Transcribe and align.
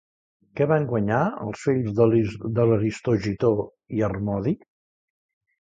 Què 0.59 0.67
van 0.71 0.87
guanyar 0.91 1.19
els 1.43 1.67
fills 1.67 1.99
d'Aristogitó 2.57 3.53
i 3.99 4.05
Harmodi? 4.09 4.57